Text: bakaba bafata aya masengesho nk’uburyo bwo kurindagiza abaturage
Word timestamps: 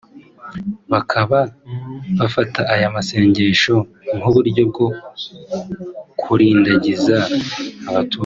bakaba 0.91 1.39
bafata 2.19 2.61
aya 2.73 2.87
masengesho 2.95 3.75
nk’uburyo 4.17 4.61
bwo 4.69 4.87
kurindagiza 6.21 7.17
abaturage 7.89 8.19